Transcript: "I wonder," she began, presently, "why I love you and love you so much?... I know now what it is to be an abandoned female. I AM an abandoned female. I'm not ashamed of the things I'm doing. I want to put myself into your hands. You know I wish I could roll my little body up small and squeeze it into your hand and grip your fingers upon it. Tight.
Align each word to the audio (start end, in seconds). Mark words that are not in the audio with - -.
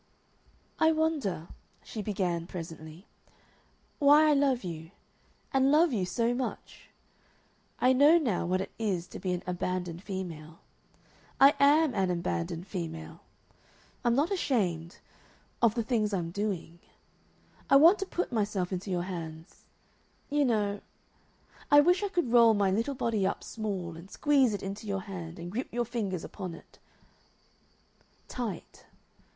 "I 0.79 0.91
wonder," 0.91 1.49
she 1.83 2.01
began, 2.01 2.47
presently, 2.47 3.05
"why 3.99 4.31
I 4.31 4.33
love 4.33 4.63
you 4.63 4.89
and 5.53 5.71
love 5.71 5.93
you 5.93 6.07
so 6.07 6.33
much?... 6.33 6.89
I 7.79 7.93
know 7.93 8.17
now 8.17 8.47
what 8.47 8.61
it 8.61 8.71
is 8.79 9.05
to 9.09 9.19
be 9.19 9.31
an 9.31 9.43
abandoned 9.45 10.01
female. 10.01 10.57
I 11.39 11.53
AM 11.59 11.93
an 11.93 12.09
abandoned 12.09 12.65
female. 12.65 13.19
I'm 14.03 14.15
not 14.15 14.31
ashamed 14.31 14.97
of 15.61 15.75
the 15.75 15.83
things 15.83 16.15
I'm 16.15 16.31
doing. 16.31 16.79
I 17.69 17.75
want 17.75 17.99
to 17.99 18.07
put 18.07 18.31
myself 18.31 18.71
into 18.73 18.89
your 18.89 19.03
hands. 19.03 19.65
You 20.31 20.45
know 20.45 20.81
I 21.69 21.79
wish 21.79 22.01
I 22.01 22.07
could 22.09 22.31
roll 22.31 22.55
my 22.55 22.71
little 22.71 22.95
body 22.95 23.23
up 23.27 23.43
small 23.43 23.95
and 23.95 24.09
squeeze 24.09 24.51
it 24.55 24.63
into 24.63 24.87
your 24.87 25.01
hand 25.01 25.37
and 25.37 25.51
grip 25.51 25.67
your 25.71 25.85
fingers 25.85 26.23
upon 26.23 26.55
it. 26.55 26.79
Tight. 28.27 28.87